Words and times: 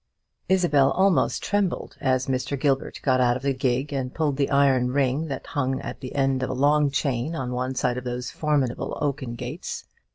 Isabel 0.49 0.89
almost 0.93 1.43
trembled 1.43 1.95
as 2.01 2.25
Mr. 2.25 2.59
Gilbert 2.59 2.99
got 3.03 3.21
out 3.21 3.37
of 3.37 3.43
the 3.43 3.53
gig 3.53 3.93
and 3.93 4.11
pulled 4.11 4.35
the 4.35 4.49
iron 4.49 4.89
ring 4.91 5.27
that 5.27 5.45
hung 5.45 5.79
at 5.79 5.99
the 5.99 6.15
end 6.15 6.41
of 6.41 6.49
a 6.49 6.53
long 6.53 6.89
chain 6.89 7.35
on 7.35 7.51
one 7.51 7.75
side 7.75 7.99
of 7.99 8.03
those 8.03 8.31
formidable 8.31 8.97
oaken 8.99 9.35
gates. 9.35 9.85